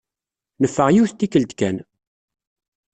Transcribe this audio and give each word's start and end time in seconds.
Neffeɣ 0.61 0.87
yiwet 0.91 1.13
n 1.15 1.17
tikkelt 1.19 1.51
kan. 1.59 1.77